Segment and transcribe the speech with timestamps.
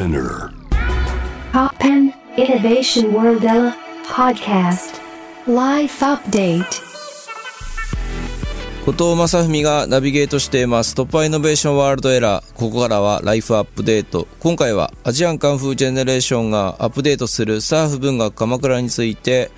[0.00, 0.50] Spinner.
[2.38, 3.42] Innovation World
[4.08, 4.98] podcast.
[5.46, 6.64] Life update.
[8.86, 19.50] 後藤正文がナビゲートしています突破イノベーションワールドエラーここからはライフアップデート今回はアジアンカンフージェネレーションがアップデートするサーフ文学鎌倉について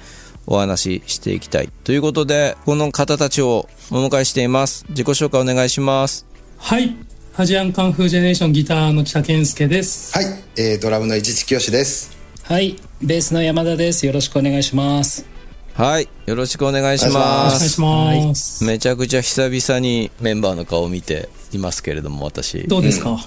[0.49, 6.27] お話ししていきたいということでこの方たちをお迎えしています自己紹介お願いします
[6.59, 7.12] はい。
[7.35, 10.13] アジアンカンフージェネレーションギターの北健介です。
[10.15, 10.27] はい、
[10.59, 12.15] えー、ドラムの市地清です。
[12.43, 14.05] はい、ベースの山田です。
[14.05, 15.25] よろしくお願いします。
[15.73, 17.81] はいよろしくお願いします。
[17.81, 18.65] お願いします。
[18.65, 22.69] めちゃくちゃ久々にメンバーの顔を見ていますけれども私。
[22.69, 23.19] どうですか、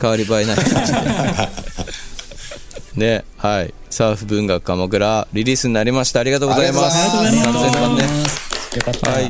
[0.00, 0.56] 変わり映えない。
[0.56, 0.98] 感じで
[2.96, 3.72] ねはい。
[3.90, 6.18] サーフ文学鎌倉リリースになりました。
[6.18, 7.16] ありがとうございます。
[7.16, 7.72] ありがとうございます。
[7.72, 8.02] 完全版ね。
[8.74, 9.10] よかった。
[9.12, 9.28] はい。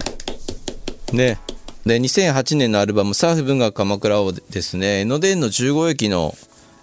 [1.12, 1.38] ね
[1.86, 5.00] で2008年のアルバム「サーフ文学鎌倉」をですね。
[5.00, 6.36] 江ノ電の15駅の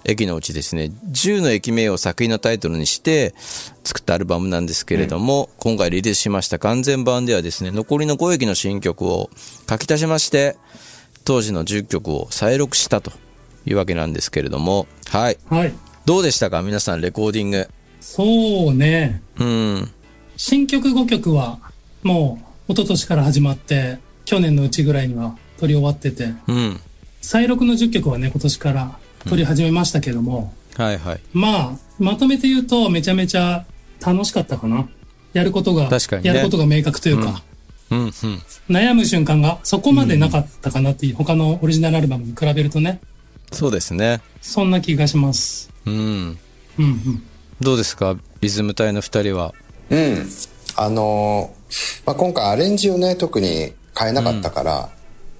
[0.05, 3.33] 駅のうちですね10の駅名を作品のタイトルにして
[3.83, 6.58] 作ったアルバムなんですけれども、今回リリースしました。
[6.58, 9.30] 完全版ではですね残りの5駅の新曲を
[9.69, 10.55] 書き足しまして
[11.25, 13.11] 当時の10曲を再録したと
[13.66, 14.88] いうわけなんですけれども。
[15.09, 15.38] はい。
[15.49, 15.73] はい。
[16.05, 16.61] どうでしたか？
[16.61, 17.70] 皆さんレコーディング。
[17.99, 19.22] そうね。
[19.38, 19.92] うん。
[20.38, 21.59] 新曲5曲は
[22.03, 22.39] も
[22.70, 26.79] う一昨年から始まって、去年のうちぐらいには撮り終わってて、うん。
[27.21, 31.19] 再録の10曲はね、今年から撮り始めましたけども、はいはい。
[31.33, 33.65] まあ、まとめて言うとめちゃめちゃ
[34.05, 34.88] 楽しかったかな。
[35.33, 36.30] やることが、確かにね。
[36.30, 37.43] やることが明確というか、
[37.91, 37.99] うん。
[37.99, 38.09] うん
[38.69, 42.99] 悩む瞬間がそこまでなかったかなっていう、他のオリジナルアルバムに比べるとね、
[43.52, 44.21] そうですね。
[44.41, 45.69] そんな気がします。
[45.85, 45.93] うん。
[45.93, 46.37] うん
[46.80, 47.23] うん。
[47.61, 48.17] どうですか？
[48.41, 49.53] リズム隊の2人は。
[49.89, 50.27] うん。
[50.75, 54.89] あのーまあ、今回アレンジをね、特に変えなかったから、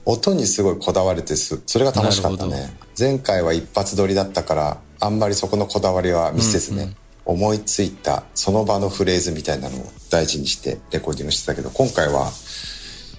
[0.06, 2.76] 音にすごいこだわれてす、それが楽しかったね。
[2.98, 12.32] 前回は一発撮りだったから、あんまりそこのこだわりは見せずね、思いついたその場のフレーズみたいなのを大事にしてレコーディングしてたけど、今回は、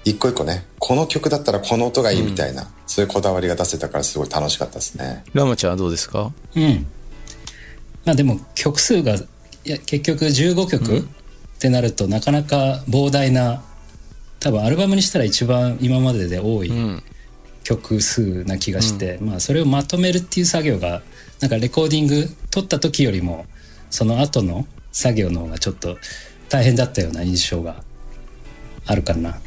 [0.04, 5.24] 一個一個ね、この曲だったらこの音がいいみたいな、そういうこだわりが出せたからすごい楽しかったですね。
[5.32, 6.30] ラムちゃんはどうですか？
[6.54, 6.86] うん。
[8.04, 9.26] まあでも曲数が、い
[9.64, 11.02] や、結局15曲、っ
[11.58, 13.62] てなるとなかなか膨大な、
[14.44, 17.02] 多分アルバムにしたら一番今までで多いん。
[17.62, 21.00] 曲数な気がして、まあそれをまとめるっていう作業が、
[21.40, 23.46] なんかレコーディング撮った時よりも、
[23.88, 25.96] その後の作業の方がちょっと
[26.50, 27.76] 大変だったような印象が
[28.84, 29.40] あるかな。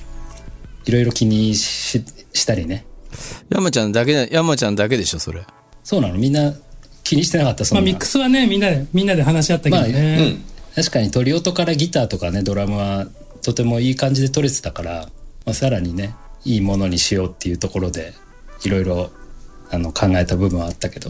[0.85, 2.03] いろいろ気にし
[2.33, 2.87] したりね。
[3.49, 5.45] 山ちゃんだけだ山ちゃんだけでしょそれ。
[5.83, 6.15] そうなの？
[6.15, 6.55] みんな
[7.03, 7.65] 気にしてなかった？
[7.65, 7.81] そんな。
[7.81, 10.37] まあミックスはね、みんなで、みんなで話し合ったけどね。
[10.75, 13.05] 確かに鳥音からギターとかねドラムは
[13.41, 15.09] とてもいい感じで取れてたから、
[15.45, 18.13] まあ、さらにねいいものにしようっていうところで
[18.63, 19.11] いろいろ
[19.69, 21.09] あの考えた部分はあったけど、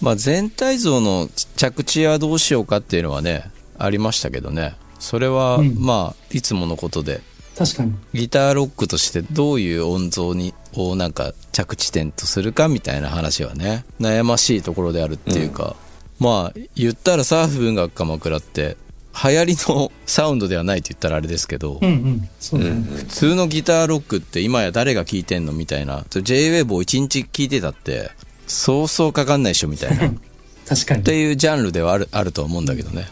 [0.00, 4.76] まあ全体像の着地はどうしようかっていうのはねありましたけどね。
[4.98, 5.74] それは、ん。
[5.78, 7.20] まあいつものことで。
[7.56, 7.94] 確かに。
[8.14, 15.76] ギターロックとしてどういう音像にをなんか着地点とするかみたいな話はね悩ましいところであるっていうか、
[16.18, 18.76] まあ言ったらサーフ文学鎌倉って
[19.12, 22.28] 流行りのサウンドではないと言ったらあれですけど、うんうん。
[22.40, 22.82] そうだね。
[22.96, 26.00] 普通のギターロックって今や誰が聴いてんのみたいな。
[26.10, 28.10] JWAVE を1日聴いてたって
[28.46, 30.08] そうそうかかんないでしょみたいな。
[30.08, 30.12] っ
[30.66, 31.02] 確かに。
[31.02, 33.06] ていうジャンルではあるあるとは思うんだけどね。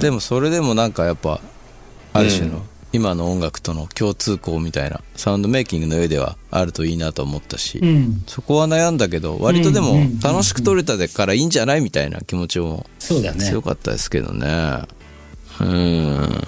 [0.00, 1.40] でもそれでもなんかやっぱ
[2.12, 8.22] ある種の今の音楽との共通項みたいなサウンドメイキングの上ではあるといいなと思ったし、うん。
[8.26, 13.44] そこは悩んだけど割とでもうんうん楽しく撮れたからいいんじゃないみたいな気持ちもそうだね。
[13.44, 14.82] 強かったですけどね
[15.62, 16.42] うん。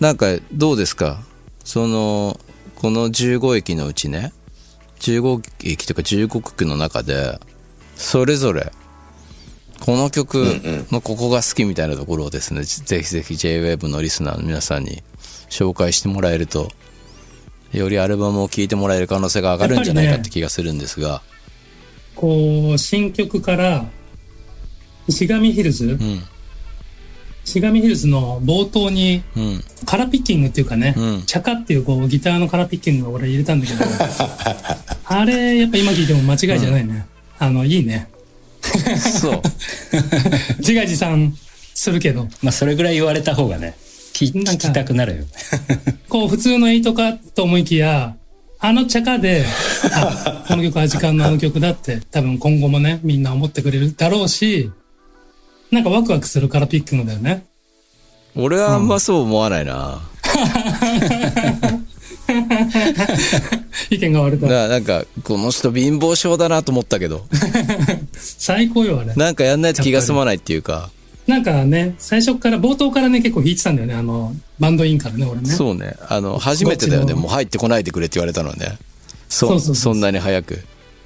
[0.00, 1.22] なんかどうですか？
[1.64, 2.40] その
[2.74, 4.32] この15駅のうちね。
[5.00, 7.38] 15駅とか15区の中で
[7.96, 8.72] それぞれ
[9.80, 10.36] この曲
[10.90, 15.02] のここが好きみたいなところをですねぜひぜひ JWAVE のリスナーの皆さんに
[15.50, 16.70] 紹介してもらえると
[17.72, 21.20] よりアルバムを聴いてもらえる可能性が上がるんじゃないかって気がするんですが、
[22.14, 23.84] こう、新曲から、
[25.10, 26.22] しがみヒルズ、うん
[27.46, 29.64] しがみヒルズの冒頭に、うん。
[29.86, 31.22] カラーピッキングっていうかね、うん。
[31.22, 33.84] チャカっていうこうギターのカラーピッキングを俺入れたんだけど、
[35.06, 37.06] あれ、やっぱ今聴いても間違いじゃないね。
[37.38, 38.08] あの、いいね。
[39.20, 39.42] そう。
[40.58, 41.36] 自画自賛
[41.72, 43.76] するけど、まあそれぐらい言われた方がね
[44.12, 45.24] 聞聞きたくなるよ。
[46.08, 48.16] こう普通の8かと思いきや、
[48.58, 49.44] あのチャカで、
[49.92, 54.72] あ、この曲は時間のあの曲だって、多分今後もね、みんな思ってくれるだろうし、
[55.70, 57.46] なんかワクワクするカラーピッキングだよね。
[58.34, 60.02] 俺はあんまそう思わないな、
[63.90, 64.46] 意見が割れた。
[64.46, 67.26] だからなんかこの人貧乏症だなと思ったけど
[68.12, 69.14] 最高よ、あれ。
[69.14, 70.90] なんかやんないと気が済まないっていうか、
[71.26, 75.50] なんかね、最初から、冒頭からね、結構弾いてたんだよね、あの、バンドインからね、俺ね。
[75.50, 75.96] そうね。
[76.08, 77.14] あの、初めてだよね。
[77.14, 78.78] もう入ってこないでくれって言われたのはね。
[79.28, 80.60] そうそうそんなに早く。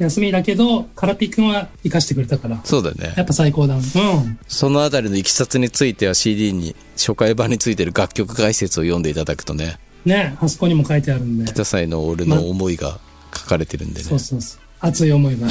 [0.05, 2.61] 休みだけど、カラピ君は生かしてくれたから。
[2.64, 3.23] そうだねや。
[3.23, 3.76] っぱ最高だ。
[3.76, 3.82] うん。
[4.49, 11.52] そのあたりのいきさつについては CD に、初回版についてる楽曲解説を読んでいただくとね、ね、あそこにも書いてあるんで。
[11.52, 12.99] 北斎の俺の思いが
[13.37, 14.08] 書かれてるんでね。
[14.08, 14.61] そうそうそう。
[14.81, 15.47] 熱い思いが。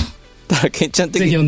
[0.48, 1.48] ただ、ケンちゃん的にぜひ読ん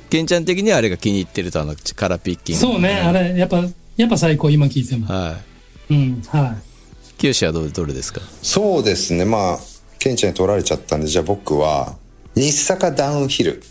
[0.00, 2.60] で。、ケンちゃん的にはあれが気に入ってると、あの、カラピッキング。
[2.60, 3.64] そうね、あれ、やっぱ、
[3.96, 5.06] やっぱ最高、今聞いても。
[5.06, 5.36] は
[5.90, 5.94] い。
[5.94, 6.54] うん、は
[7.18, 8.20] 清はどれどれですか？
[8.42, 9.58] そうですねまあ
[9.98, 11.96] ケンちゃんに取られちゃったんでじゃあ僕は
[12.34, 13.62] 日坂ダウンヒル、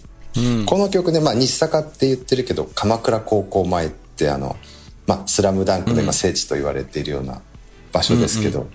[0.66, 4.58] この曲ね、まあ、日坂って言ってるけど鎌倉高校前ってあの、
[5.08, 7.42] まあ、スラムダンクでまあ聖地と言われているような
[7.92, 8.68] 場所ですけど、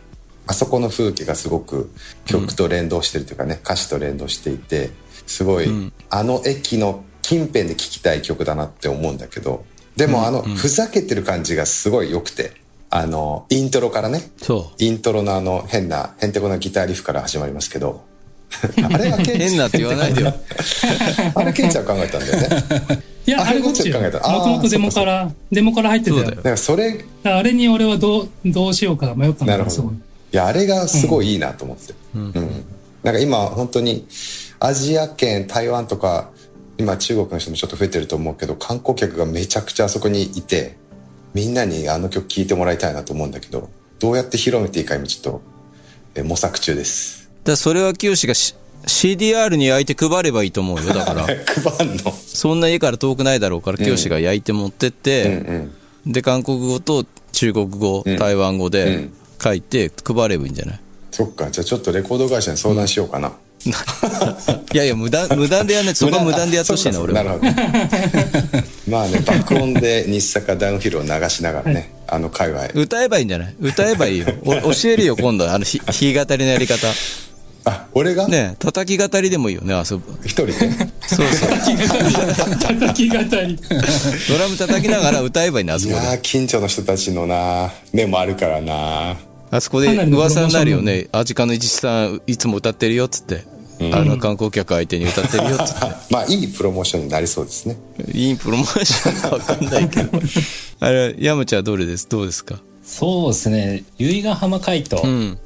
[0.46, 1.90] あそこの風景がすごく
[2.26, 4.90] 曲と連動してるというかね、歌詞と連動していて
[5.26, 9.64] すごい、あの駅の近辺で聴きたい曲だなって思うんだけど
[9.96, 12.52] でもあの、ふざけてる感じがすごい良くて
[12.90, 14.20] あのイントロからね。
[14.78, 18.04] イントロのあの変なへんてこなギターリフから始まりますけど
[18.84, 20.32] あれはケン変なって言わないでよ。
[21.34, 22.48] あれケンちゃん考えたんだよね
[23.26, 23.30] い。
[23.30, 24.00] いや、ああれこっちよ。
[24.00, 26.24] もともとデモから、デモから入ってたよ。
[26.24, 30.36] だよらそれあれに俺はどう、どうしようか迷ったんだけど、すごいなるほどい。
[30.36, 32.64] やあれがすごいいいなと思って、うん
[33.02, 34.06] なんか今本当に
[34.60, 36.30] アジア圏台湾とか
[36.78, 40.76] 今中国の人もちょっと増えてると思うけど観光客がめちゃくちゃあそこにいて
[41.34, 43.68] みんなにあの曲聴いてもらいたいなと思うんだけど
[44.00, 45.42] どうやって広めていいか今ちょっと
[46.14, 48.54] え模索中ですだそれは清がし
[48.86, 50.92] CDR に焼いて配ればいいと思うよ。
[50.92, 51.22] だから、
[51.78, 52.12] 配んの？
[52.12, 55.40] そんな家から遠くないだろうから、清が焼いて持ってって、
[56.06, 59.12] で、韓国語と中国語、台湾語でうん。
[59.42, 60.80] 書いて配ればいいんじゃない？
[61.10, 61.50] そっか。
[61.50, 63.32] じゃあちょっとレコード会社に相談しようかな、
[64.72, 65.94] いやいや、無駄、無駄でやんない。
[65.94, 66.44] そこは無駄。
[66.46, 67.24] でやってほしいな、俺は。
[67.24, 67.52] なるほど
[68.88, 72.68] まあね爆音で日坂ダウンヒルを流しながらね、あの界隈。
[72.74, 73.54] 歌えばいいんじゃない？
[73.60, 74.26] 歌えばいいよ。
[74.44, 75.50] お教えるよ、今度。
[75.50, 76.86] あの、ひ弾き語りのやり方。
[77.66, 78.28] あ俺が？
[78.28, 80.12] ね叩き語りでもいいよね、あそこ。
[80.22, 80.52] 一人で？
[80.52, 81.50] そうそう。
[82.58, 83.28] 叩き語り。
[83.28, 86.00] ドラム叩きながら歌えばいいね、あそこで。
[86.00, 89.16] いやー近所の人たちのな目もあるからな
[89.50, 91.08] あそこで噂になるよね。
[91.12, 93.44] アジカの一さん、いつも歌ってるよ、っつって。
[93.92, 95.86] あの、観光客相手に歌ってるよ、っつって。
[96.10, 97.76] まあいいプロモーションになりそうですね
[98.12, 100.20] いいプロモーションかわかんないけど。
[100.80, 102.08] あれ、山ちゃんはどれです？
[102.08, 102.58] どうですか？
[102.84, 105.38] そうですね由比ヶ浜海斗、うん。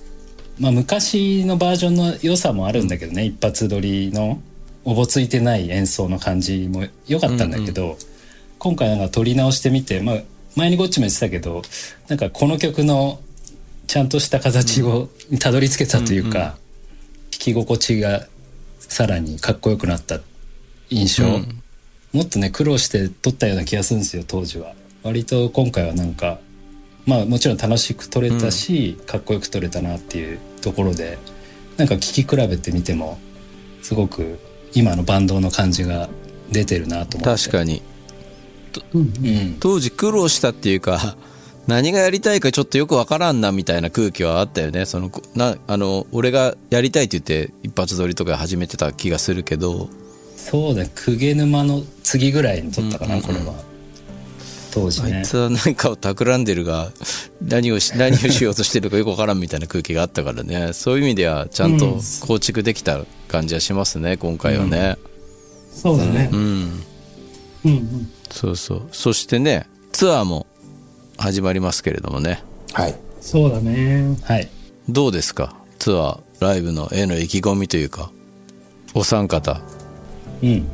[0.60, 4.40] まあ、昔のバージョンの良さもあるんだけどね、一発撮りの
[4.84, 7.96] おぼついてない演奏の感じも良かったんだけど、
[8.58, 10.16] 今回なんか撮り直してみて、まあ、
[10.56, 11.62] 前にこっちも言ってたけど
[12.08, 13.20] なんかこの曲の
[13.87, 15.08] ちゃんとした形を
[15.38, 16.58] たどり着けたというか、弾
[17.31, 18.26] き心地が
[18.81, 20.20] さらにかっこよくなった
[20.90, 21.25] 印象、
[22.12, 24.75] もっとね苦労して撮ったような気がするんですよ当時は。
[25.04, 26.40] 割と今回はなんか
[27.06, 31.19] まあもちろん楽しく撮れたし、かっこよく撮れたなっていうところで
[31.76, 33.19] なんか聴き比べてみても
[33.82, 34.38] すごく
[34.75, 36.08] 今のバンドの感じが
[36.50, 37.43] 出てるなと思って。
[37.44, 37.82] 確かに。
[38.94, 41.16] うん、当時苦労したっていうか、
[41.66, 44.87] 何がやりたいかちょっとよくわからんなみたいな空気はあったよね。
[44.87, 49.88] その、な、あの、俺がやりたいって言って一発撮りとか始めてた気がするけど、
[50.37, 53.54] そうだ公沼の次ぐらいに撮ったかな、これは
[54.72, 56.92] 当時ねあいつは何かを企んでるが、
[57.42, 60.72] 何をし、 何をしようとしてるかよくわからんみたいな空気があったからね。
[60.72, 64.96] そういう意味ではちゃんと構築できた感じはしますね、今回はね。
[65.75, 66.28] そうだね。
[66.32, 66.38] うん。
[66.40, 68.10] うんうん。
[68.30, 68.82] そうそう。
[68.92, 70.46] そしてね、ツアーも
[71.16, 72.42] 始まりますけれどもね。
[72.72, 74.16] はいそうだね。
[74.22, 74.48] はい
[74.88, 75.54] どうですか？
[75.78, 78.10] ツアー、ライブの絵の意気込みというか、
[78.94, 79.60] お三方。
[80.42, 80.66] うん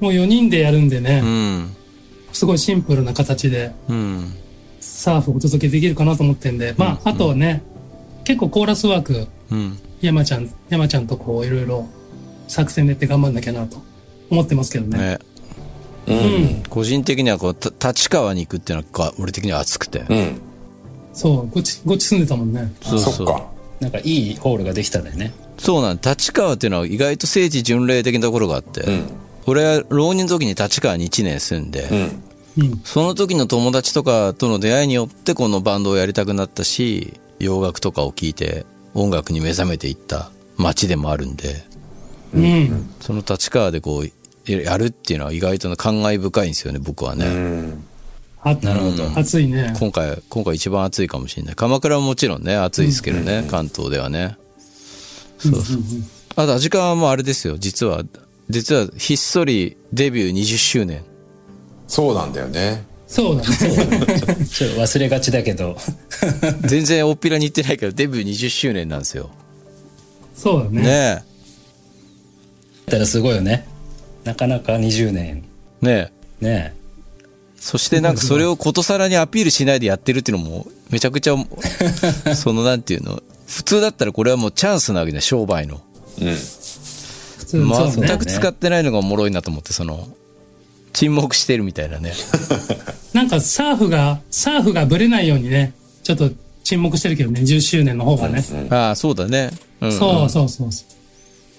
[0.00, 1.76] もう4人でやるんでね、うん。
[2.34, 4.34] すごいシンプルな形でうん。
[4.80, 7.62] サーフをお届けできるかなと思ってんで、まあ、あとはね、
[8.24, 9.78] 結構コーラスワーク、うん。
[10.02, 11.88] 山ちゃん、山ちゃんとこういろいろ
[12.48, 13.82] 作戦練って頑張んなきゃなと
[14.30, 15.18] 思ってますけどね。
[16.06, 16.18] ね。
[16.58, 16.62] うん。
[16.68, 20.04] 個人的にはこう、た立川に行くっていうのが俺的には熱くて。
[20.08, 20.40] うん
[21.16, 22.74] そう、ごち、ごち住んでたもんね。
[22.82, 23.14] そうそう。
[23.14, 29.10] そなんかいいホールができたんだよねそうなん立川っていうのは意外と聖地巡礼的なところがあって、うん
[29.46, 32.24] 俺は浪人の時に立川に1年住んで、うん
[32.56, 32.80] うん。
[32.84, 41.64] その時の友達とかとの出会いによってこのバンドをやりたくなったし、洋楽とかを聴いて音楽に目覚めていった街でもあるんで、
[42.32, 42.94] うん。
[43.00, 47.26] その立川でこう、やるっていうのは意外と感慨深いんですよね、僕はね。
[47.26, 47.84] うん
[48.46, 49.74] あなるほど暑いね。
[49.78, 51.54] 今回、今回一番暑いかもしれない。
[51.54, 54.36] 鎌倉はもちろんね、暑いですけどね、関東ではね。
[55.38, 55.78] そうそう。
[56.36, 58.02] あと、味川もあれですよ、実は、
[58.50, 61.04] 実はひっそりデビュー20周年。
[61.86, 62.84] そうなんだよね。
[63.06, 63.56] そうだね。
[64.46, 65.76] ちょっと忘れがちだけど。
[66.62, 69.30] 全然大っぴらに言ってないけど、デビュー20周年なんですよ。
[70.34, 70.82] そうだね。
[70.82, 71.24] ね
[72.86, 73.66] たらすごいよね。
[74.24, 75.44] なかなか20年。
[75.82, 75.86] え。
[75.86, 76.10] ね
[76.40, 76.44] え。
[76.44, 76.74] ね
[77.56, 81.36] そしてなんかそれをことさらにアピールしないでやってるっていうのも、めちゃくちゃ、
[82.36, 85.80] そのなんていうの、普通だったらこれはもうチャンスなわけだよ、商売の。
[86.20, 86.36] うん。
[87.58, 90.08] 全く使ってないのがおもろいなと思って、その、
[90.92, 92.12] 沈黙してるみたいなね。
[93.12, 96.30] なんかサーフが、サーフがブレないようにね、ちょっと
[96.62, 98.42] 沈黙してるけどね、10周年の方がね。
[98.70, 99.50] ああ、そうだね。
[99.80, 100.84] うん、そうそうそうそ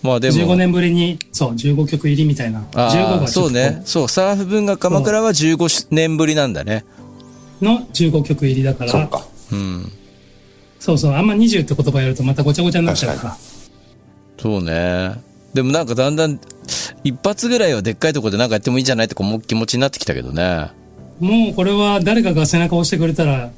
[0.03, 0.05] う。
[0.07, 0.37] まあでも。
[0.37, 2.59] 15年ぶりに、そう、15曲入りみたいな。
[2.59, 3.81] 15ああ、がそうね。
[3.85, 6.85] そう、サーフ文学鎌倉は15年ぶりなんだね。
[7.61, 9.25] の15曲入りだから、そっか。
[9.51, 9.91] うん。
[10.79, 13.37] そうそう、あんま20って言葉やるとまたごちゃごちゃになっちゃうから。
[14.37, 15.11] そうね。
[15.55, 16.38] でもなんかだんだん、
[17.05, 20.69] 一発ぐらいはでっかいところでなんかやってもいいんじゃないってこう気持ちになってきたけどね。
[21.21, 23.51] もうこれは誰かが背中を押してくれたら、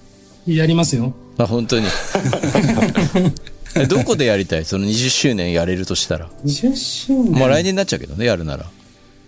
[0.45, 1.15] やりますよ。
[1.39, 1.87] あ、本当に。
[3.75, 4.65] えどこでやりたい？
[4.65, 6.29] その20周年やれるとしたら。
[6.45, 7.31] 20周年？
[7.31, 8.67] まあ来年になっちゃうけどね、やるなら。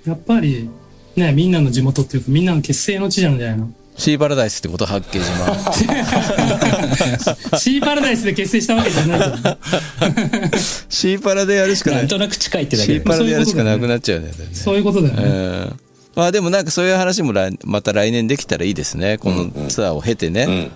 [0.06, 0.70] やっぱり、
[1.16, 5.60] ね、みんなの地元っていうか、みんなの結成の地なんじゃないのシーパラダイスってこと八景島。
[7.60, 9.20] シーパラダイスで結成したわけじゃない
[10.88, 11.94] シーパラでやるしかえ。
[11.94, 11.98] な。
[11.98, 13.06] ないんとなく近いってだけでシー。
[13.06, 14.32] パラでやるしかなくなっちゃうね。
[14.54, 15.24] そういうことだよね。
[15.24, 15.80] うん
[16.16, 19.18] まあでもなんかそういう話も来また来年できたらいいですね。
[19.18, 20.44] このツアーを経てね。
[20.44, 20.72] うん。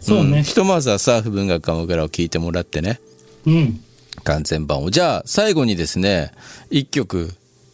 [0.00, 0.40] そうね。
[0.40, 3.00] んひとまずはサーフ文学鎌倉を聞いてもらってね。
[3.46, 3.80] うん。
[4.22, 4.90] 完全版を。
[4.90, 6.30] じゃあ最後にですね、
[6.70, 7.32] 一曲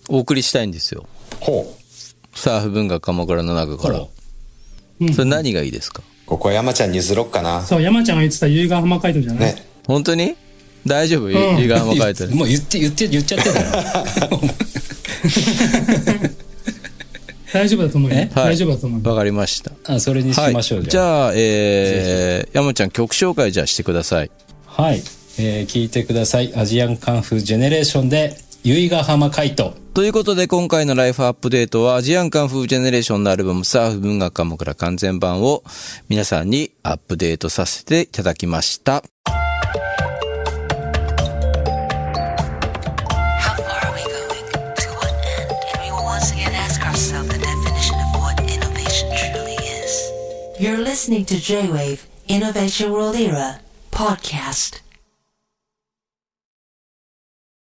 [0.09, 1.07] お送りしたいんですよ。
[1.41, 2.39] ほう。
[2.39, 4.07] サーフ文学鎌倉の中から。
[5.15, 6.03] それ何がいいですか？
[6.27, 7.63] ここは山ちゃんに譲ろっかな。
[7.63, 9.65] そう、山ちゃんが言ってた由比ヶ浜街道じゃない、ね。
[9.87, 10.35] 本当に？
[10.87, 11.29] 大丈夫？
[11.29, 12.35] ん湯川も書いてる。
[12.35, 13.67] もう言って、言って、言っちゃってたよ。
[17.53, 18.21] 大丈夫だと思うよえ？
[18.21, 19.11] はい大丈夫だと思うよ。
[19.11, 19.73] わかりました。
[19.87, 20.55] あ、それにしはい。
[20.55, 24.31] ましょう、じゃあ、えー、山ちゃん曲紹介じゃあしてください。
[24.67, 25.03] はい。
[25.39, 26.53] えー聞いてください。
[26.57, 28.37] アジアンカンフージェネレーションで、
[28.69, 35.63] 由ヶ浜海人ということで今回のライフアップデートはアジアンカンフージェネレーションのアルバムサーフ文学科目ら完全版を
[36.09, 39.05] 皆さんにアップデートさせていただきました。